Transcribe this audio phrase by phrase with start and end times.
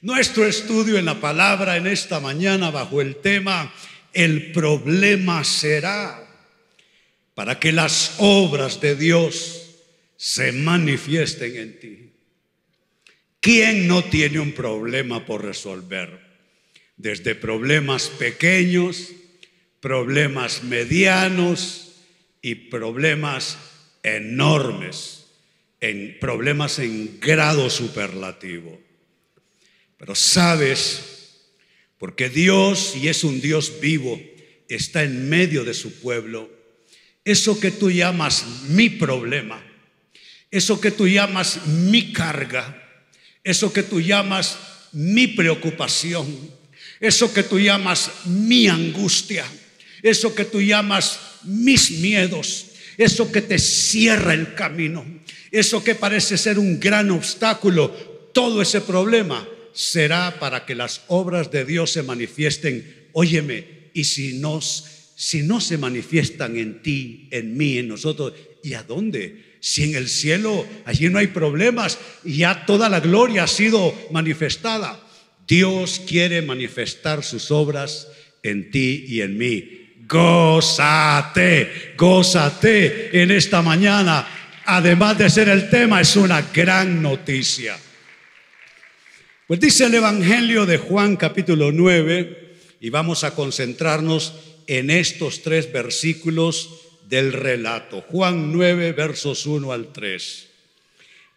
[0.00, 3.74] Nuestro estudio en la palabra en esta mañana bajo el tema
[4.12, 6.24] El problema será
[7.34, 9.74] para que las obras de Dios
[10.16, 12.12] se manifiesten en ti.
[13.40, 16.20] ¿Quién no tiene un problema por resolver?
[16.96, 19.10] Desde problemas pequeños,
[19.80, 21.96] problemas medianos
[22.40, 23.58] y problemas
[24.04, 25.26] enormes,
[25.80, 28.87] en problemas en grado superlativo.
[29.98, 31.00] Pero sabes,
[31.98, 34.18] porque Dios, y es un Dios vivo,
[34.68, 36.48] está en medio de su pueblo,
[37.24, 39.60] eso que tú llamas mi problema,
[40.50, 42.80] eso que tú llamas mi carga,
[43.42, 44.56] eso que tú llamas
[44.92, 46.26] mi preocupación,
[47.00, 49.44] eso que tú llamas mi angustia,
[50.02, 55.04] eso que tú llamas mis miedos, eso que te cierra el camino,
[55.50, 57.88] eso que parece ser un gran obstáculo,
[58.32, 59.46] todo ese problema
[59.78, 63.06] será para que las obras de Dios se manifiesten.
[63.12, 68.32] Óyeme, y si no, si no se manifiestan en ti, en mí, en nosotros,
[68.64, 69.56] ¿y a dónde?
[69.60, 75.00] Si en el cielo allí no hay problemas ya toda la gloria ha sido manifestada.
[75.46, 78.08] Dios quiere manifestar sus obras
[78.42, 79.94] en ti y en mí.
[80.08, 84.26] Gózate, gózate en esta mañana.
[84.64, 87.78] Además de ser el tema, es una gran noticia.
[89.48, 94.34] Pues dice el Evangelio de Juan capítulo 9 y vamos a concentrarnos
[94.66, 96.68] en estos tres versículos
[97.08, 98.02] del relato.
[98.02, 100.48] Juan 9 versos 1 al 3.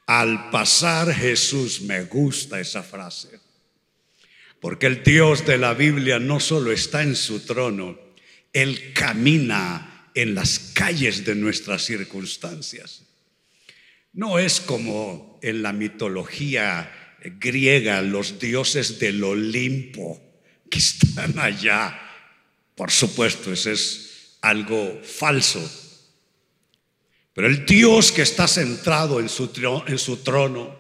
[0.08, 3.40] Al pasar Jesús, me gusta esa frase,
[4.60, 7.98] porque el Dios de la Biblia no solo está en su trono,
[8.52, 13.04] Él camina en las calles de nuestras circunstancias.
[14.12, 16.98] No es como en la mitología
[17.40, 20.22] griega, los dioses del Olimpo
[20.70, 22.00] que están allá.
[22.76, 25.62] Por supuesto, ese es algo falso.
[27.34, 29.52] Pero el Dios que está centrado en su,
[29.88, 30.80] en su trono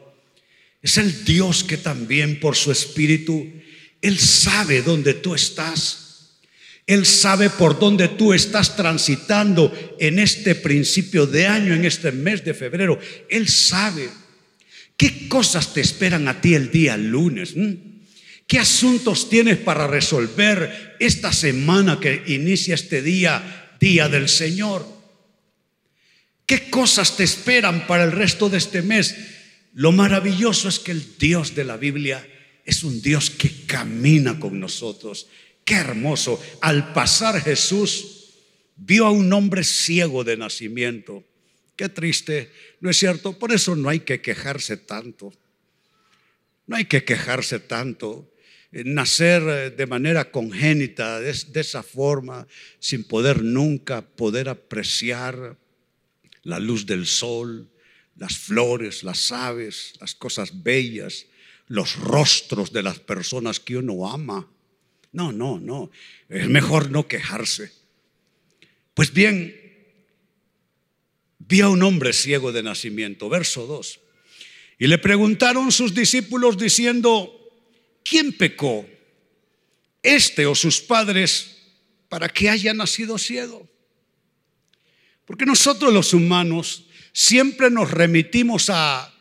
[0.81, 3.47] es el Dios que también por su espíritu,
[4.01, 6.01] Él sabe dónde tú estás.
[6.87, 12.43] Él sabe por dónde tú estás transitando en este principio de año, en este mes
[12.43, 12.99] de febrero.
[13.29, 14.09] Él sabe.
[15.01, 17.57] ¿Qué cosas te esperan a ti el día lunes?
[17.57, 17.73] ¿Mm?
[18.45, 24.85] ¿Qué asuntos tienes para resolver esta semana que inicia este día, día del Señor?
[26.45, 29.15] ¿Qué cosas te esperan para el resto de este mes?
[29.73, 32.23] Lo maravilloso es que el Dios de la Biblia
[32.63, 35.25] es un Dios que camina con nosotros.
[35.65, 36.39] Qué hermoso.
[36.61, 38.35] Al pasar Jesús
[38.75, 41.23] vio a un hombre ciego de nacimiento
[41.81, 43.39] Qué triste, ¿no es cierto?
[43.39, 45.33] Por eso no hay que quejarse tanto.
[46.67, 48.31] No hay que quejarse tanto.
[48.71, 52.45] Eh, nacer eh, de manera congénita, de, esa forma,
[52.77, 55.57] sin poder nunca poder apreciar
[56.43, 57.67] la luz del sol,
[58.15, 61.25] las flores, las aves, las cosas bellas,
[61.65, 64.47] los rostros de las personas que uno ama.
[65.13, 65.89] No, no, no.
[66.29, 67.71] Es mejor no quejarse.
[68.93, 69.60] Pues bien,
[71.51, 73.99] vi a un hombre ciego de nacimiento, verso 2.
[74.79, 77.29] Y le preguntaron sus discípulos diciendo,
[78.05, 78.87] ¿quién pecó?
[80.01, 81.57] ¿Este o sus padres
[82.07, 83.69] para que haya nacido ciego?
[85.25, 89.13] Porque nosotros los humanos siempre nos remitimos a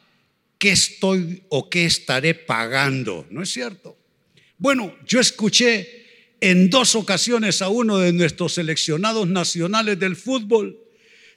[0.57, 3.99] qué estoy o qué estaré pagando, ¿no es cierto?
[4.57, 10.79] Bueno, yo escuché en dos ocasiones a uno de nuestros seleccionados nacionales del fútbol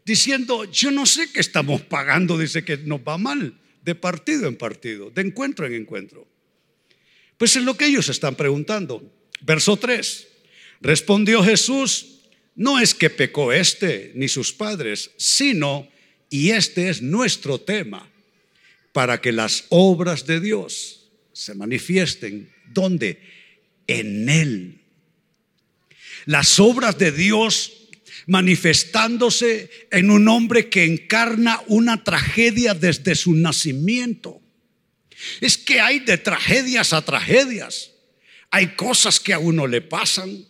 [0.05, 4.55] diciendo, yo no sé qué estamos pagando, dice que nos va mal, de partido en
[4.55, 6.27] partido, de encuentro en encuentro.
[7.37, 9.11] Pues es lo que ellos están preguntando.
[9.41, 10.27] Verso 3.
[10.81, 12.19] Respondió Jesús,
[12.55, 15.87] no es que pecó este ni sus padres, sino,
[16.29, 18.09] y este es nuestro tema,
[18.91, 22.53] para que las obras de Dios se manifiesten.
[22.71, 23.19] ¿Dónde?
[23.87, 24.81] En Él.
[26.25, 27.82] Las obras de Dios
[28.27, 34.41] manifestándose en un hombre que encarna una tragedia desde su nacimiento.
[35.41, 37.91] Es que hay de tragedias a tragedias.
[38.49, 40.45] Hay cosas que a uno le pasan.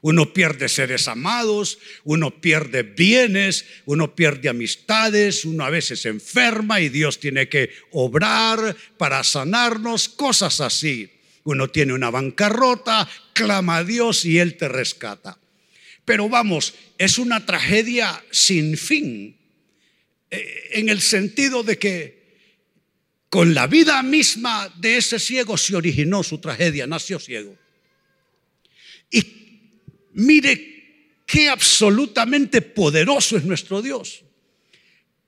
[0.00, 6.88] Uno pierde seres amados, uno pierde bienes, uno pierde amistades, uno a veces enferma y
[6.88, 11.10] Dios tiene que obrar para sanarnos, cosas así.
[11.42, 15.38] Uno tiene una bancarrota, clama a Dios y Él te rescata.
[16.08, 19.36] Pero vamos, es una tragedia sin fin,
[20.30, 22.38] eh, en el sentido de que
[23.28, 27.54] con la vida misma de ese ciego se originó su tragedia, nació ciego.
[29.10, 29.22] Y
[30.14, 34.24] mire qué absolutamente poderoso es nuestro Dios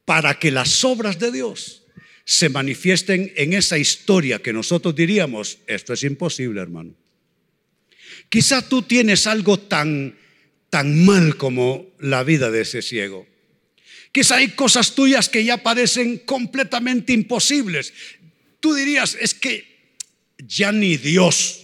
[0.07, 1.83] para que las obras de Dios
[2.25, 6.95] se manifiesten en esa historia que nosotros diríamos, esto es imposible, hermano.
[8.31, 10.17] Quizá tú tienes algo tan,
[10.71, 13.27] tan mal como la vida de ese ciego.
[14.13, 17.93] Quizá hay cosas tuyas que ya parecen completamente imposibles.
[18.61, 19.95] Tú dirías, es que
[20.39, 21.61] ya ni Dios.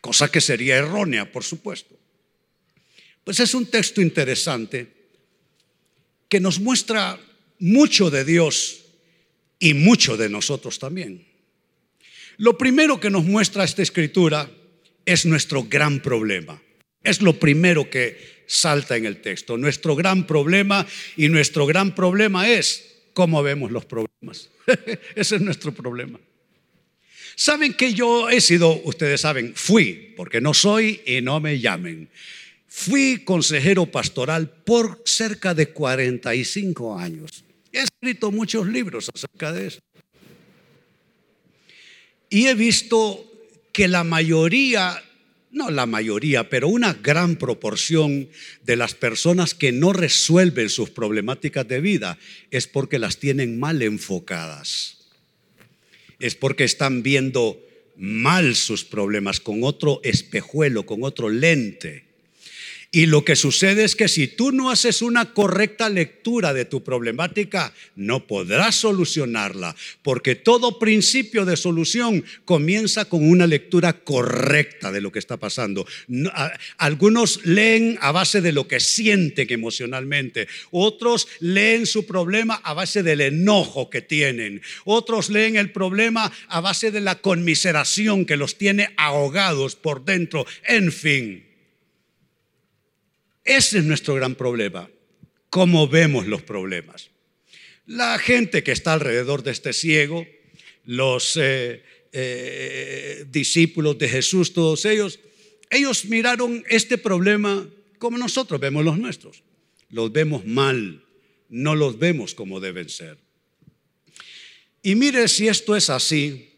[0.00, 1.98] Cosa que sería errónea, por supuesto.
[3.24, 5.00] Pues es un texto interesante
[6.28, 7.20] que nos muestra
[7.58, 8.84] mucho de Dios
[9.58, 11.26] y mucho de nosotros también.
[12.38, 14.50] Lo primero que nos muestra esta escritura
[15.04, 16.62] es nuestro gran problema.
[17.02, 19.56] Es lo primero que salta en el texto.
[19.56, 20.86] Nuestro gran problema
[21.16, 24.50] y nuestro gran problema es cómo vemos los problemas.
[25.14, 26.18] Ese es nuestro problema.
[27.36, 32.10] Saben que yo he sido, ustedes saben, fui, porque no soy y no me llamen.
[32.66, 37.44] Fui consejero pastoral por cerca de 45 años.
[37.72, 39.80] He escrito muchos libros acerca de eso.
[42.28, 43.26] Y he visto
[43.72, 45.02] que la mayoría
[45.50, 48.28] no la mayoría, pero una gran proporción
[48.62, 52.18] de las personas que no resuelven sus problemáticas de vida
[52.50, 55.08] es porque las tienen mal enfocadas.
[56.18, 57.60] Es porque están viendo
[57.96, 62.09] mal sus problemas con otro espejuelo, con otro lente.
[62.92, 66.82] Y lo que sucede es que si tú no haces una correcta lectura de tu
[66.82, 75.00] problemática, no podrás solucionarla, porque todo principio de solución comienza con una lectura correcta de
[75.00, 75.86] lo que está pasando.
[76.78, 83.04] algunos leen a base de lo que sienten emocionalmente, otros leen su problema a base
[83.04, 88.58] del enojo que tienen, otros leen el problema a base de la conmiseración que los
[88.58, 91.49] tiene ahogados por dentro, en fin.
[93.50, 94.88] Ese es nuestro gran problema,
[95.48, 97.10] cómo vemos los problemas.
[97.84, 100.24] La gente que está alrededor de este ciego,
[100.84, 101.82] los eh,
[102.12, 105.18] eh, discípulos de Jesús, todos ellos,
[105.68, 107.68] ellos miraron este problema
[107.98, 109.42] como nosotros vemos los nuestros.
[109.88, 111.02] Los vemos mal,
[111.48, 113.18] no los vemos como deben ser.
[114.80, 116.50] Y mire si esto es así,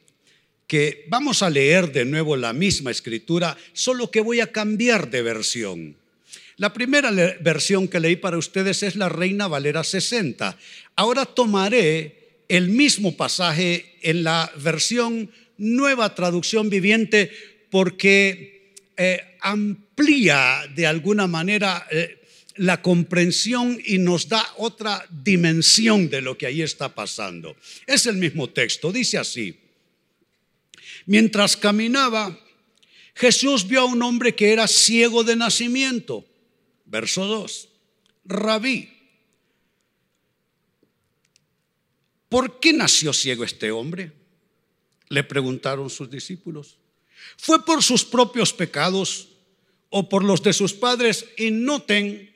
[0.66, 5.22] que vamos a leer de nuevo la misma escritura, solo que voy a cambiar de
[5.22, 6.01] versión.
[6.56, 7.10] La primera
[7.40, 10.56] versión que leí para ustedes es la Reina Valera 60.
[10.96, 17.30] Ahora tomaré el mismo pasaje en la versión nueva traducción viviente
[17.70, 22.20] porque eh, amplía de alguna manera eh,
[22.56, 27.56] la comprensión y nos da otra dimensión de lo que ahí está pasando.
[27.86, 29.58] Es el mismo texto, dice así.
[31.06, 32.38] Mientras caminaba,
[33.14, 36.26] Jesús vio a un hombre que era ciego de nacimiento.
[36.92, 37.68] Verso 2.
[38.26, 38.92] Rabí.
[42.28, 44.12] ¿Por qué nació ciego este hombre?
[45.08, 46.76] Le preguntaron sus discípulos.
[47.38, 49.28] ¿Fue por sus propios pecados
[49.88, 51.24] o por los de sus padres?
[51.38, 52.30] Y noten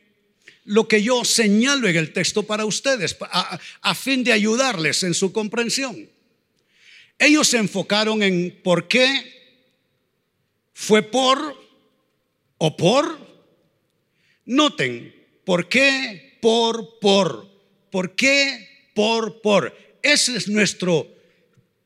[0.65, 5.13] lo que yo señalo en el texto para ustedes, a, a fin de ayudarles en
[5.13, 6.09] su comprensión.
[7.19, 9.05] Ellos se enfocaron en por qué
[10.73, 11.63] fue por
[12.57, 13.26] o por
[14.47, 16.39] Noten, ¿por qué?
[16.41, 17.49] Por, por.
[17.91, 18.91] ¿Por qué?
[18.95, 19.77] Por, por.
[20.03, 21.09] Ese es nuestro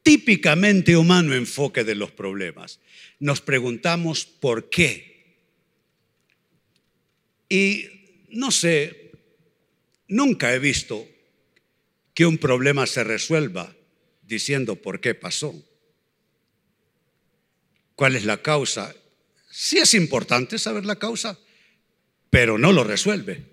[0.02, 2.80] típicamente humano enfoque de los problemas.
[3.18, 5.10] Nos preguntamos por qué.
[7.48, 7.86] Y
[8.28, 9.12] no sé,
[10.08, 11.06] nunca he visto
[12.14, 13.74] que un problema se resuelva
[14.22, 15.54] diciendo por qué pasó.
[17.96, 18.94] ¿Cuál es la causa?
[19.50, 21.38] Sí es importante saber la causa,
[22.30, 23.44] pero no lo resuelve.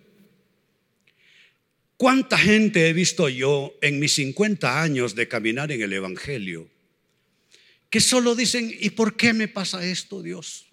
[1.98, 6.69] ¿Cuánta gente he visto yo en mis 50 años de caminar en el Evangelio
[7.89, 10.67] que solo dicen, ¿y por qué me pasa esto, Dios?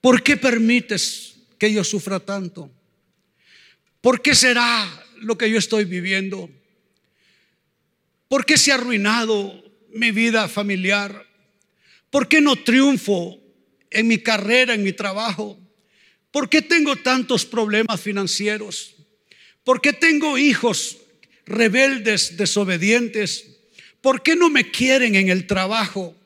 [0.00, 2.70] ¿Por qué permites que yo sufra tanto?
[4.00, 6.50] ¿Por qué será lo que yo estoy viviendo?
[8.26, 9.62] ¿Por qué se ha arruinado
[9.94, 11.24] mi vida familiar?
[12.10, 13.38] ¿Por qué no triunfo
[13.90, 15.61] en mi carrera, en mi trabajo?
[16.32, 18.96] ¿Por qué tengo tantos problemas financieros?
[19.62, 20.98] ¿Por qué tengo hijos
[21.46, 23.46] rebeldes, desobedientes?
[24.00, 26.16] ¿Por qué no me quieren en el trabajo?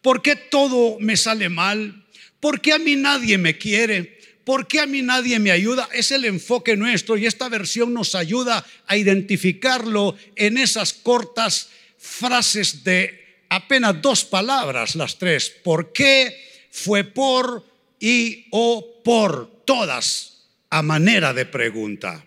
[0.00, 2.06] ¿Por qué todo me sale mal?
[2.38, 4.14] ¿Por qué a mí nadie me quiere?
[4.44, 5.88] ¿por qué a mí nadie me ayuda?
[5.92, 12.84] Es el enfoque nuestro y esta versión nos ayuda a identificarlo en esas cortas frases
[12.84, 15.50] de apenas dos palabras, las tres.
[15.50, 16.68] ¿Por qué?
[16.70, 17.64] Fue por
[17.98, 22.24] y o por, todas a manera de pregunta.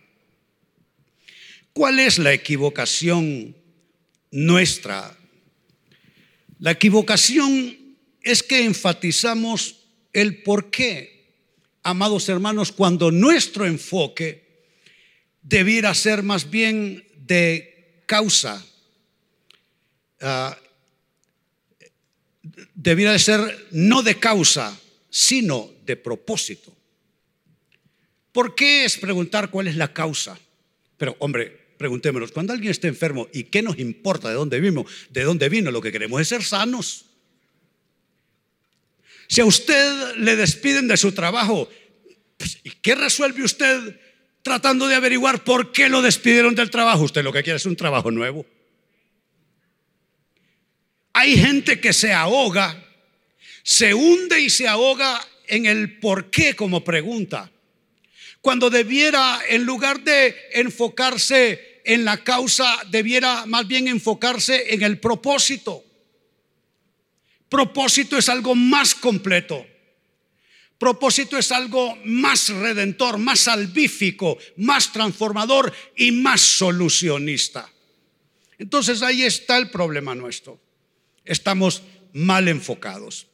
[1.74, 3.56] ¿Cuál es la equivocación
[4.32, 5.16] nuestra?
[6.60, 7.78] La equivocación
[8.22, 11.36] es que enfatizamos el por qué,
[11.84, 14.66] amados hermanos, cuando nuestro enfoque
[15.44, 18.66] debiera ser más bien de causa,
[20.22, 20.52] uh,
[22.74, 24.78] debiera de ser no de causa,
[25.10, 26.74] sino de propósito.
[28.32, 30.38] ¿Por qué es preguntar cuál es la causa?
[30.98, 34.86] Pero hombre, preguntémonos, cuando alguien está enfermo, ¿y qué nos importa de dónde vino?
[35.10, 37.06] De dónde vino, lo que queremos es ser sanos.
[39.28, 41.70] Si a usted le despiden de su trabajo,
[42.38, 44.00] pues, ¿y qué resuelve usted
[44.42, 47.04] tratando de averiguar por qué lo despidieron del trabajo?
[47.04, 48.46] Usted lo que quiere es un trabajo nuevo.
[51.14, 52.87] Hay gente que se ahoga,
[53.68, 57.52] se hunde y se ahoga en el por qué como pregunta.
[58.40, 65.02] Cuando debiera, en lugar de enfocarse en la causa, debiera más bien enfocarse en el
[65.02, 65.84] propósito.
[67.50, 69.68] Propósito es algo más completo.
[70.78, 77.70] Propósito es algo más redentor, más salvífico, más transformador y más solucionista.
[78.60, 80.58] Entonces ahí está el problema nuestro.
[81.26, 81.84] Estamos
[82.14, 83.28] mal enfocados.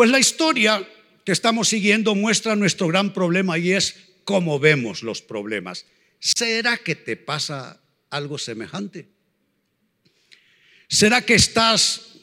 [0.00, 0.88] Pues la historia
[1.26, 5.84] que estamos siguiendo muestra nuestro gran problema y es cómo vemos los problemas.
[6.18, 9.10] ¿Será que te pasa algo semejante?
[10.88, 12.14] ¿Será que estás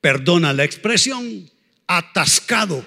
[0.00, 1.50] perdona la expresión,
[1.88, 2.86] atascado,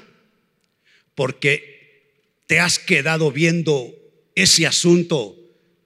[1.13, 3.93] porque te has quedado viendo
[4.33, 5.35] ese asunto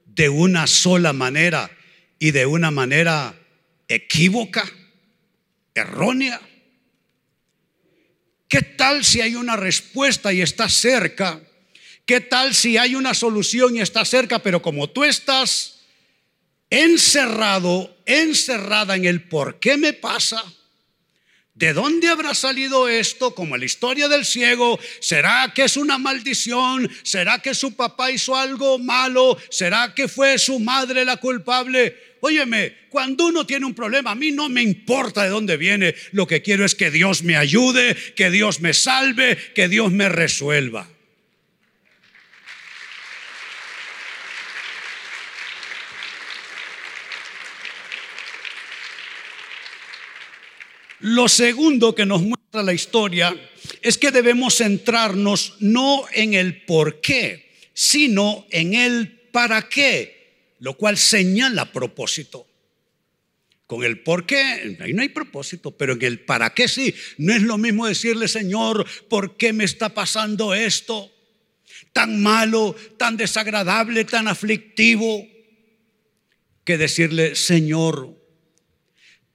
[0.06, 1.68] de una sola manera
[2.20, 3.34] y de una manera
[3.88, 4.70] equívoca,
[5.74, 6.40] errónea.
[8.50, 11.40] ¿Qué tal si hay una respuesta y está cerca?
[12.04, 15.82] ¿Qué tal si hay una solución y está cerca, pero como tú estás
[16.68, 20.42] encerrado, encerrada en el por qué me pasa?
[21.60, 23.34] ¿De dónde habrá salido esto?
[23.34, 24.80] Como la historia del ciego.
[24.98, 26.90] ¿Será que es una maldición?
[27.02, 29.36] ¿Será que su papá hizo algo malo?
[29.50, 31.94] ¿Será que fue su madre la culpable?
[32.20, 35.94] Óyeme, cuando uno tiene un problema, a mí no me importa de dónde viene.
[36.12, 40.08] Lo que quiero es que Dios me ayude, que Dios me salve, que Dios me
[40.08, 40.88] resuelva.
[51.00, 53.34] Lo segundo que nos muestra la historia
[53.80, 60.76] es que debemos centrarnos no en el por qué, sino en el para qué, lo
[60.76, 62.46] cual señala propósito.
[63.66, 66.94] Con el por qué, ahí no hay propósito, pero en el para qué sí.
[67.18, 71.10] No es lo mismo decirle, Señor, ¿por qué me está pasando esto?
[71.92, 75.24] Tan malo, tan desagradable, tan aflictivo,
[76.64, 78.19] que decirle, Señor,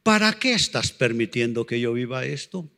[0.06, 2.70] ¿para qué estás permitiendo que yo viva esto?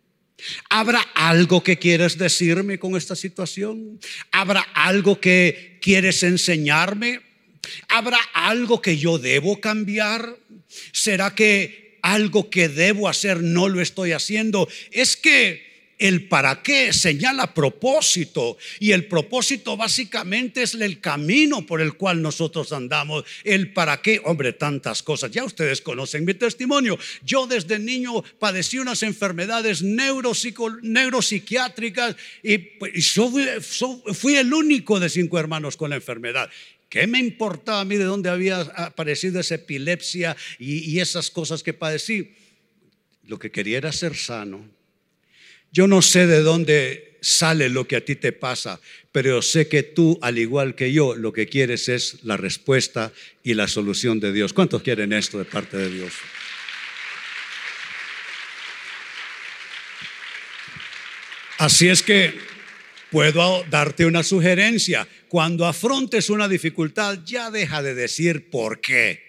[0.70, 4.00] ¿Habrá algo que quieres decirme con esta situación?
[4.32, 7.20] ¿Habrá algo que quieres enseñarme?
[7.90, 10.38] ¿Habrá algo que yo debo cambiar?
[10.94, 14.70] ¿Será que algo que debo hacer no lo estoy haciendo?
[14.92, 15.67] Es que
[15.98, 22.22] el para qué señala propósito y el propósito básicamente es el camino por el cual
[22.22, 23.26] nosotros andamos.
[23.44, 25.32] El para qué, hombre, tantas cosas.
[25.32, 27.00] Ya ustedes conocen mi testimonio.
[27.24, 33.32] Yo desde niño padecí unas enfermedades neuropsiquiátricas y, pues, yo
[34.14, 36.50] fui, el único de cinco hermanos con la enfermedad.
[36.90, 41.64] ¿Qué me importaba a mí de dónde había aparecido esa epilepsia y, y esas cosas
[41.64, 42.36] que padecí?
[43.24, 44.77] Lo que quería era ser sano
[45.78, 48.82] yo no sé de dónde sale lo que a ti te pasa,
[49.12, 53.54] pero sé que tú, al igual que yo, lo que quieres es la respuesta y
[53.54, 54.54] la solución de Dios.
[54.54, 56.14] ¿Cuántos quieren esto de parte de Dios?
[61.60, 62.34] Así es que
[63.12, 65.08] puedo darte una sugerencia.
[65.28, 69.22] Cuando afrontes una dificultad, ya deja de decir por qué.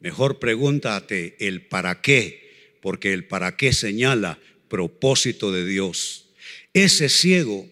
[0.00, 6.26] Mejor pregúntate el para qué, porque el para qué señala propósito de Dios.
[6.72, 7.68] Ese ciego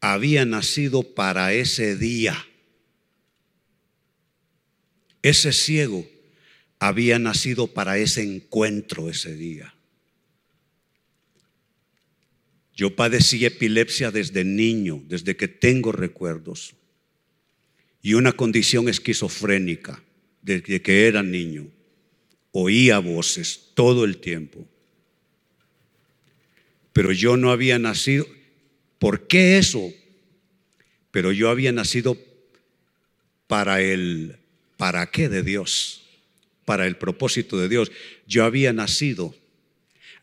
[0.00, 2.46] había nacido para ese día.
[5.22, 6.06] Ese ciego
[6.78, 9.74] había nacido para ese encuentro ese día.
[12.76, 16.74] Yo padecí epilepsia desde niño, desde que tengo recuerdos,
[18.00, 20.00] y una condición esquizofrénica
[20.42, 21.68] desde que era niño.
[22.52, 24.64] Oía voces todo el tiempo.
[26.98, 28.26] Pero yo no había nacido.
[28.98, 29.92] ¿Por qué eso?
[31.12, 32.18] Pero yo había nacido
[33.46, 34.38] para el
[34.76, 36.02] para qué de Dios,
[36.64, 37.92] para el propósito de Dios.
[38.26, 39.32] Yo había nacido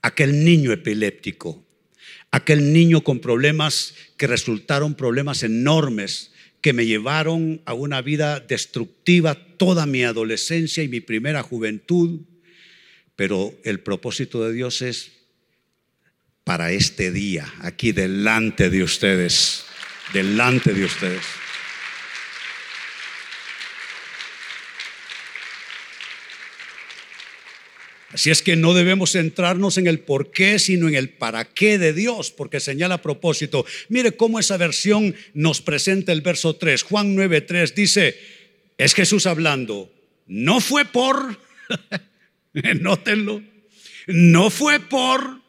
[0.01, 1.65] aquel niño epiléptico,
[2.29, 9.35] aquel niño con problemas que resultaron problemas enormes que me llevaron a una vida destructiva
[9.55, 12.19] toda mi adolescencia y mi primera juventud.
[13.15, 15.14] Pero el propósito de Dios es
[16.45, 19.65] para este día, aquí delante de ustedes,
[20.13, 21.23] delante de ustedes.
[28.11, 31.77] Así es que no debemos centrarnos en el por qué, sino en el para qué
[31.77, 33.65] de Dios, porque señala a propósito.
[33.89, 36.83] Mire cómo esa versión nos presenta el verso 3.
[36.83, 38.17] Juan 9:3 dice,
[38.77, 39.91] es Jesús hablando,
[40.27, 41.39] no fue por,
[42.79, 43.41] nótenlo,
[44.07, 45.44] no fue por,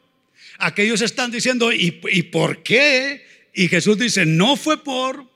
[0.59, 3.27] aquellos están diciendo, ¿y, ¿y por qué?
[3.55, 5.31] Y Jesús dice, no fue por,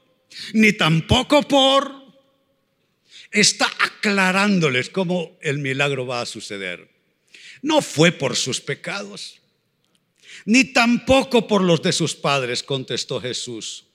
[0.53, 1.95] ni tampoco por,
[3.31, 6.89] está aclarándoles cómo el milagro va a suceder.
[7.63, 9.41] No fue por sus pecados,
[10.45, 13.87] ni tampoco por los de sus padres, contestó Jesús.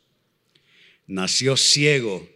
[1.08, 2.28] Nació ciego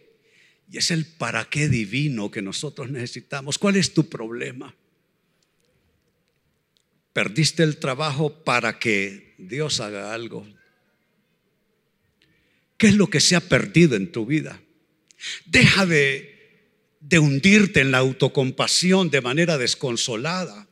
[0.70, 3.58] y es el para qué divino que nosotros necesitamos.
[3.58, 4.74] ¿Cuál es tu problema?
[7.12, 10.46] Perdiste el trabajo para que Dios haga algo.
[12.76, 14.60] ¿Qué es lo que se ha perdido en tu vida?
[15.44, 20.68] Deja de, de hundirte en la autocompasión de manera desconsolada.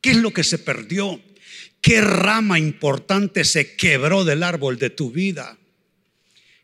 [0.00, 1.20] ¿Qué es lo que se perdió?
[1.80, 5.58] ¿Qué rama importante se quebró del árbol de tu vida?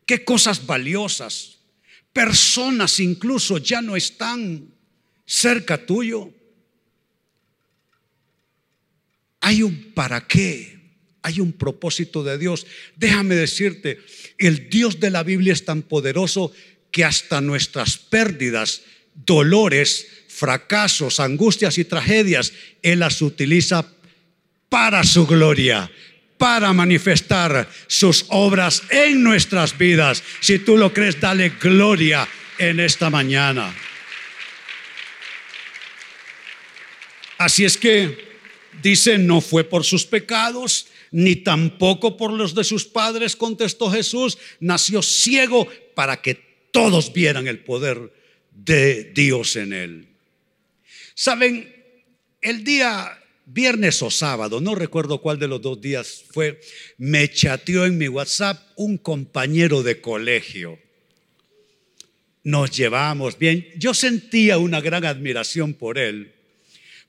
[0.06, 1.58] ¿Qué cosas valiosas?
[2.12, 4.74] Personas incluso ya no están
[5.24, 6.32] cerca tuyo.
[9.40, 10.78] Hay un para qué,
[11.22, 12.66] hay un propósito de Dios.
[12.96, 14.00] Déjame decirte,
[14.38, 16.52] el Dios de la Biblia es tan poderoso
[16.90, 18.82] que hasta nuestras pérdidas,
[19.14, 23.86] dolores, fracasos, angustias y tragedias, Él las utiliza
[24.68, 25.90] para su gloria,
[26.38, 30.22] para manifestar sus obras en nuestras vidas.
[30.40, 32.26] Si tú lo crees, dale gloria
[32.58, 33.74] en esta mañana.
[37.36, 38.29] Así es que
[38.82, 44.38] dice, no fue por sus pecados, ni tampoco por los de sus padres, contestó Jesús,
[44.60, 46.34] nació ciego para que
[46.70, 48.12] todos vieran el poder
[48.52, 50.08] de Dios en él.
[51.14, 51.74] Saben,
[52.40, 56.60] el día viernes o sábado, no recuerdo cuál de los dos días fue,
[56.98, 60.78] me chateó en mi WhatsApp un compañero de colegio.
[62.42, 63.68] Nos llevamos bien.
[63.76, 66.39] Yo sentía una gran admiración por él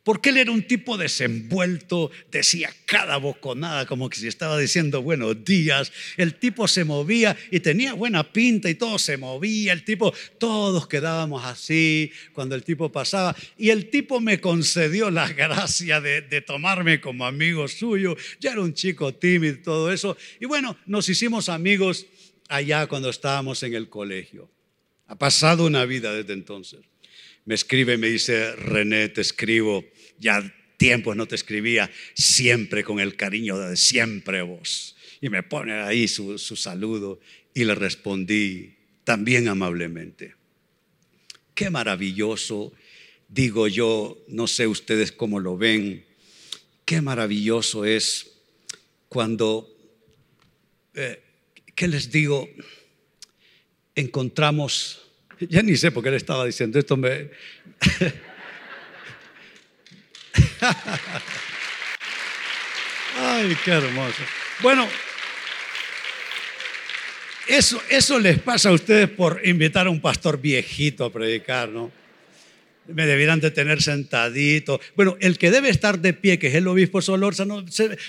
[0.04, 5.46] porque él era un tipo desenvuelto, decía cada boconada como que si estaba diciendo buenos
[5.46, 5.92] días.
[6.18, 9.74] El tipo se movía y tenía buena pinta y todo se movía.
[9.74, 13.36] El tipo, todos quedábamos así cuando el tipo pasaba.
[13.58, 18.18] Y el tipo me concedió la gracia de, de tomarme como amigo suyo.
[18.40, 20.18] Ya era un chico tímido todo eso.
[20.40, 22.08] Y bueno, nos hicimos amigos
[22.50, 24.50] allá cuando estábamos en el colegio.
[25.06, 26.80] Ha pasado una vida desde entonces
[27.45, 29.84] me escribe y me dice, René, te escribo,
[30.19, 34.95] ya tiempos no te escribía, siempre con el cariño de siempre vos.
[35.21, 37.19] Y me pone ahí su, su saludo
[37.54, 40.36] y le respondí también amablemente.
[41.54, 42.73] Qué maravilloso,
[43.27, 46.06] digo yo, no sé ustedes cómo lo ven,
[46.86, 48.32] qué maravilloso es
[49.10, 49.69] cuando,
[50.93, 51.21] eh,
[51.75, 52.49] ¿qué les digo?
[53.93, 55.11] Encontramos
[55.49, 56.97] ya ni sé por qué le estaba diciendo esto.
[56.97, 57.30] Me...
[63.17, 64.23] Ay, qué hermoso.
[64.62, 64.88] Bueno,
[67.47, 71.91] eso, eso les pasa a ustedes por invitar a un pastor viejito a predicar, ¿no?
[72.88, 74.80] me debieran de tener sentadito.
[74.95, 77.65] Bueno, el que debe estar de pie, que es el obispo Solórzano,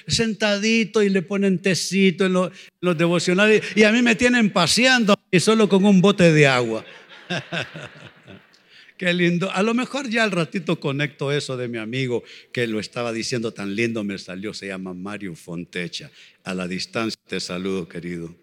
[0.07, 3.63] sentadito y le ponen tecito en los, en los devocionales.
[3.75, 6.85] Y a mí me tienen paseando y solo con un bote de agua.
[8.97, 9.51] Qué lindo.
[9.51, 13.53] A lo mejor ya al ratito conecto eso de mi amigo que lo estaba diciendo
[13.53, 16.11] tan lindo, me salió, se llama Mario Fontecha.
[16.45, 18.35] A la distancia te saludo, querido.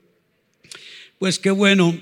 [1.18, 1.98] Pues qué bueno.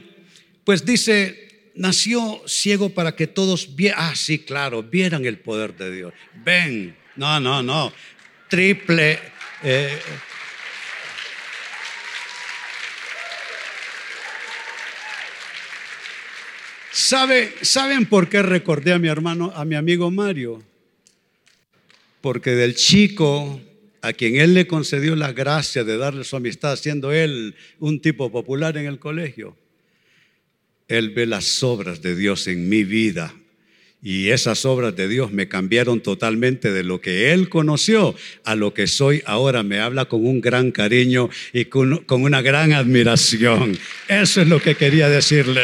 [0.63, 5.95] Pues dice, nació ciego para que todos vieran, ah, sí, claro, vieran el poder de
[5.95, 6.13] Dios.
[6.43, 7.93] Ven, no, no, no,
[8.49, 9.19] triple.
[9.63, 9.99] Eh,
[16.97, 20.63] ¿Sabe, ¿Saben por qué recordé a mi hermano, a mi amigo Mario?
[22.21, 23.61] Porque del chico
[24.01, 28.31] a quien él le concedió la gracia de darle su amistad, siendo él un tipo
[28.31, 29.55] popular en el colegio,
[30.87, 33.31] él ve las obras de Dios en mi vida.
[34.01, 38.73] Y esas obras de Dios me cambiaron totalmente de lo que Él conoció a lo
[38.73, 39.63] que soy ahora.
[39.63, 43.77] Me habla con un gran cariño y con, con una gran admiración.
[44.07, 45.63] Eso es lo que quería decirle.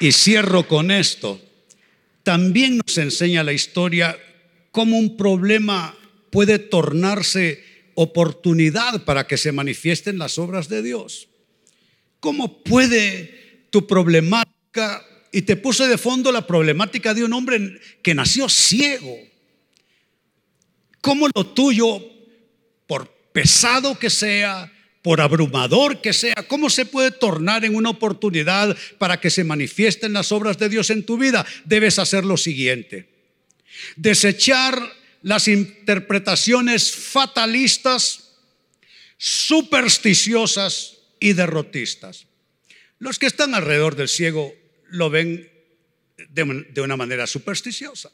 [0.00, 1.40] Y cierro con esto.
[2.22, 4.18] También nos enseña la historia
[4.72, 5.96] cómo un problema
[6.30, 7.62] puede tornarse
[7.94, 11.28] oportunidad para que se manifiesten las obras de Dios.
[12.18, 18.14] ¿Cómo puede tu problemática, y te puse de fondo la problemática de un hombre que
[18.14, 19.16] nació ciego,
[21.00, 22.02] cómo lo tuyo,
[22.86, 28.76] por pesado que sea, por abrumador que sea, ¿cómo se puede tornar en una oportunidad
[28.98, 31.46] para que se manifiesten las obras de Dios en tu vida?
[31.64, 33.08] Debes hacer lo siguiente.
[33.96, 34.78] Desechar
[35.22, 38.34] las interpretaciones fatalistas,
[39.16, 42.26] supersticiosas y derrotistas.
[42.98, 44.54] Los que están alrededor del ciego
[44.88, 45.50] lo ven
[46.28, 48.10] de, una manera supersticiosa.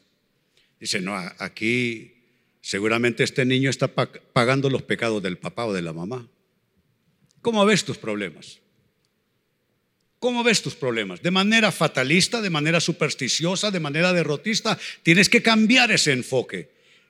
[0.79, 2.13] Dicen, no, aquí
[2.61, 6.27] seguramente este niño está pagando los pecados del papá o de la mamá.
[7.47, 8.59] ¿Cómo ves tus problemas?
[10.19, 11.21] ¿Cómo ves tus problemas?
[11.21, 14.77] ¿De manera fatalista, de manera supersticiosa, de manera derrotista?
[15.01, 16.69] Tienes que cambiar ese enfoque.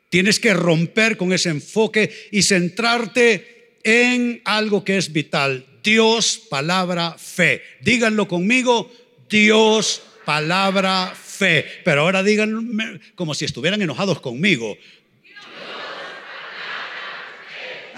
[0.09, 5.65] Tienes que romper con ese enfoque y centrarte en algo que es vital.
[5.83, 7.63] Dios, palabra, fe.
[7.81, 8.91] Díganlo conmigo,
[9.27, 11.65] Dios, palabra, fe.
[11.83, 14.77] Pero ahora díganme como si estuvieran enojados conmigo.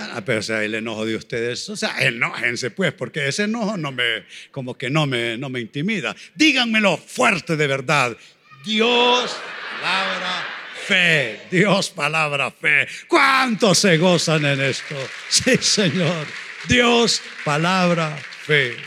[0.02, 3.76] Ah, pero o sea, el enojo de ustedes, o sea, enójense pues, porque ese enojo
[3.76, 6.16] no me, como que no me, no me intimida.
[6.36, 8.16] Díganmelo fuerte de verdad.
[8.64, 9.36] Dios,
[9.82, 10.48] palabra,
[10.86, 11.42] fe.
[11.52, 12.88] Dios, palabra, fe.
[13.10, 14.96] ¿Cuántos se gozan en esto?
[15.28, 16.26] Sí, Señor.
[16.70, 18.78] Dios, palabra, fe.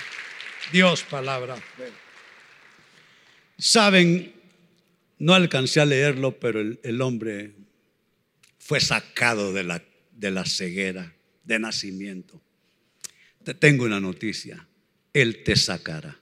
[0.73, 1.93] Dios, palabra, fe.
[3.59, 4.33] Saben,
[5.19, 7.53] no alcancé a leerlo, pero el, el hombre
[8.59, 12.41] fue sacado de la de la ceguera de nacimiento.
[13.45, 14.69] Te tengo una noticia.
[15.13, 16.22] Él te sacará.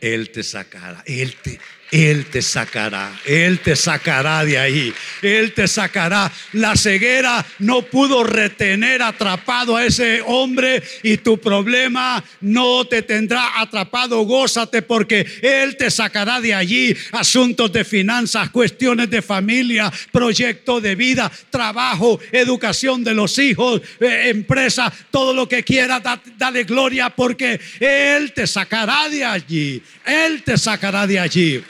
[0.00, 1.02] Él te sacará.
[1.06, 1.58] Él te,
[1.92, 6.32] él te sacará, Él te sacará de ahí, Él te sacará.
[6.52, 13.60] La ceguera no pudo retener atrapado a ese hombre y tu problema no te tendrá
[13.60, 14.20] atrapado.
[14.22, 16.96] Gózate porque Él te sacará de allí.
[17.12, 24.30] Asuntos de finanzas, cuestiones de familia, proyecto de vida, trabajo, educación de los hijos, eh,
[24.30, 26.02] empresa, todo lo que quiera,
[26.36, 29.82] dale gloria porque Él te sacará de allí.
[30.04, 31.62] Él te sacará de allí.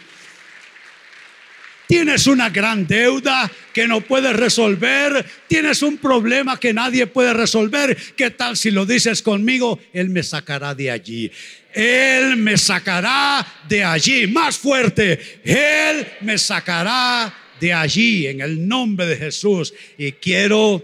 [1.86, 5.24] Tienes una gran deuda que no puedes resolver.
[5.46, 7.96] Tienes un problema que nadie puede resolver.
[8.16, 9.78] ¿Qué tal si lo dices conmigo?
[9.92, 11.30] Él me sacará de allí.
[11.72, 14.26] Él me sacará de allí.
[14.26, 15.40] Más fuerte.
[15.44, 19.72] Él me sacará de allí en el nombre de Jesús.
[19.96, 20.82] Y quiero,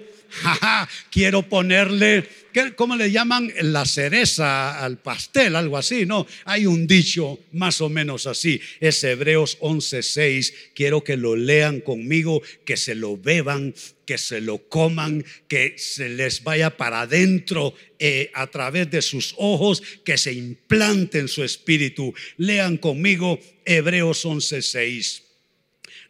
[1.10, 2.28] quiero ponerle
[2.76, 3.52] ¿cómo le llaman?
[3.60, 6.26] La cereza al pastel, algo así, ¿no?
[6.44, 8.60] Hay un dicho más o menos así.
[8.80, 10.52] Es Hebreos 11:6.
[10.74, 13.74] Quiero que lo lean conmigo, que se lo beban,
[14.06, 19.34] que se lo coman, que se les vaya para adentro eh, a través de sus
[19.38, 22.14] ojos, que se implante en su espíritu.
[22.36, 25.22] Lean conmigo Hebreos 11:6.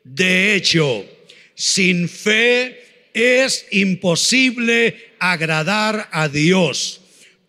[0.05, 1.07] De hecho,
[1.55, 7.01] sin fe es imposible agradar a Dios.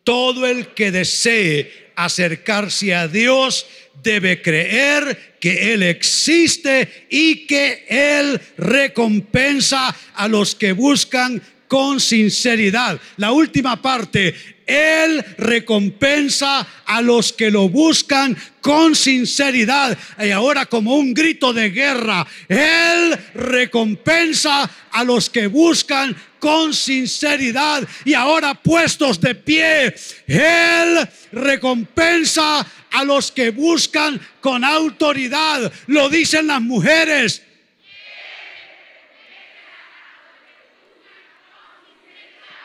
[0.03, 3.65] Todo el que desee acercarse a Dios
[4.03, 11.41] debe creer que Él existe y que Él recompensa a los que buscan
[11.73, 13.01] con sinceridad.
[13.17, 19.97] La última parte, Él recompensa a los que lo buscan con sinceridad.
[20.19, 27.87] Y ahora como un grito de guerra, Él recompensa a los que buscan con sinceridad.
[28.05, 29.95] Y ahora puestos de pie,
[30.27, 35.73] Él recompensa a los que buscan con autoridad.
[35.87, 37.41] Lo dicen las mujeres.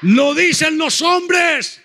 [0.03, 1.81] Lo dicen los hombres.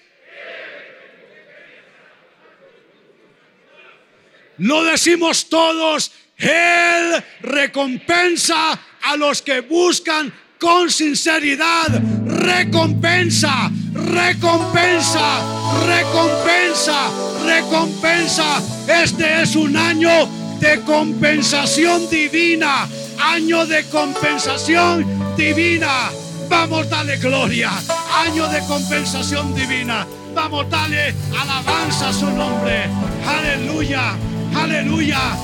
[4.58, 6.12] Lo decimos todos.
[6.38, 15.42] Él recompensa a los que buscan con sinceridad recompensa, recompensa,
[15.86, 17.12] recompensa,
[17.46, 18.62] recompensa.
[18.88, 20.28] Este es un año
[20.60, 22.88] de compensación divina,
[23.20, 26.12] año de compensación divina.
[26.50, 27.72] Vamos, dale gloria,
[28.14, 30.06] año de compensación divina.
[30.34, 32.86] Vamos, dale alabanza a su nombre.
[33.26, 34.16] Aleluya,
[34.56, 35.38] aleluya.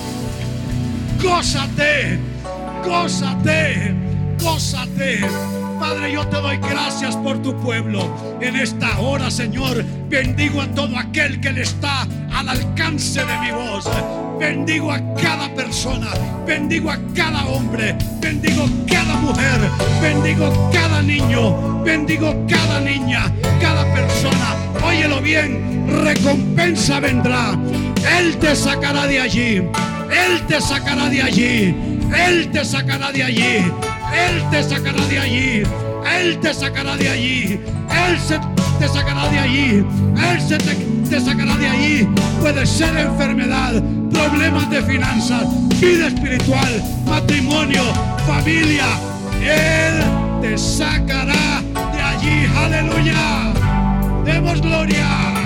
[1.22, 2.20] Gózate,
[2.84, 3.96] gózate,
[4.42, 5.59] gózate.
[5.80, 8.38] Padre, yo te doy gracias por tu pueblo.
[8.42, 13.52] En esta hora, Señor, bendigo a todo aquel que le está al alcance de mi
[13.52, 13.90] voz.
[14.38, 16.08] Bendigo a cada persona,
[16.46, 19.70] bendigo a cada hombre, bendigo cada mujer,
[20.02, 24.56] bendigo cada niño, bendigo cada niña, cada persona.
[24.86, 27.58] Óyelo bien, recompensa vendrá.
[28.18, 31.76] Él te sacará de allí, Él te sacará de allí,
[32.28, 33.72] Él te sacará de allí.
[34.14, 35.64] Él te sacará de allí.
[36.20, 37.60] Él te sacará de allí.
[37.90, 38.40] Él se
[38.80, 39.86] te sacará de allí.
[40.32, 42.08] Él se te, sacará de allí.
[42.40, 45.46] Puede ser enfermedad, problemas de finanzas,
[45.80, 47.84] vida espiritual, matrimonio,
[48.26, 48.88] familia.
[49.42, 50.04] Él
[50.42, 51.62] te sacará
[51.94, 52.46] de allí.
[52.56, 53.54] Aleluya.
[54.26, 55.39] Demos gloria.